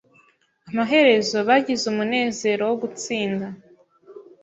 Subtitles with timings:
[0.69, 3.47] Amaherezo, bagize umunezero wo gutsinda.